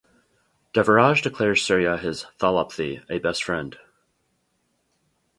[0.73, 3.77] Devaraj declares Surya his "Thalapthy", a best friend.